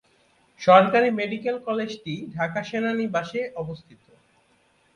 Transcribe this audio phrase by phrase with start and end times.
[0.61, 4.03] সরকারি মেডিকেল কলেজটি ঢাকা সেনানিবাসে অবস্থিত।